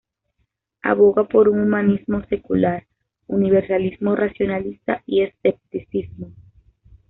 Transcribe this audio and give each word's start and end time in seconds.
Aboga 0.81 1.25
por 1.25 1.47
un 1.47 1.59
humanismo 1.59 2.23
secular, 2.25 2.87
universalismo 3.27 4.15
racionalista 4.15 5.03
y 5.05 5.21
escepticismo. 5.21 6.31